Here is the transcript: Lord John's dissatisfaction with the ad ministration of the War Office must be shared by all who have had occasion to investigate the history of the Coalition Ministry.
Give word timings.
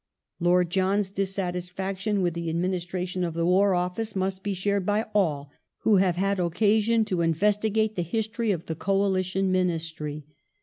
Lord 0.39 0.71
John's 0.71 1.11
dissatisfaction 1.11 2.23
with 2.23 2.33
the 2.33 2.49
ad 2.49 2.55
ministration 2.55 3.23
of 3.23 3.35
the 3.35 3.45
War 3.45 3.75
Office 3.75 4.15
must 4.15 4.41
be 4.41 4.55
shared 4.55 4.83
by 4.83 5.05
all 5.13 5.51
who 5.83 5.97
have 5.97 6.15
had 6.15 6.39
occasion 6.39 7.05
to 7.05 7.21
investigate 7.21 7.95
the 7.95 8.01
history 8.01 8.49
of 8.49 8.65
the 8.65 8.73
Coalition 8.73 9.51
Ministry. 9.51 10.25